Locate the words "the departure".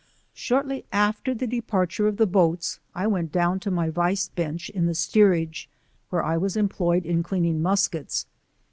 1.35-2.07